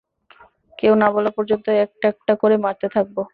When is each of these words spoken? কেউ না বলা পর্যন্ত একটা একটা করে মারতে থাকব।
কেউ 0.79 0.95
না 0.95 1.11
বলা 1.11 1.29
পর্যন্ত 1.29 1.65
একটা 1.85 2.07
একটা 2.07 2.35
করে 2.35 2.57
মারতে 2.57 2.87
থাকব। 2.89 3.17